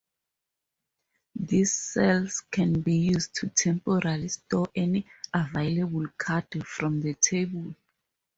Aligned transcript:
These 1.35 1.73
cells 1.73 2.41
can 2.49 2.81
be 2.81 2.95
used 2.95 3.35
to 3.35 3.49
temporarily 3.49 4.29
store 4.29 4.65
any 4.75 5.05
available 5.31 6.07
card 6.17 6.47
from 6.67 7.01
the 7.01 7.13
table. 7.13 7.75